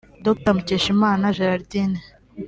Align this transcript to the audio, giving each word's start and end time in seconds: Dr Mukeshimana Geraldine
Dr 0.25 0.51
Mukeshimana 0.57 1.27
Geraldine 1.37 1.99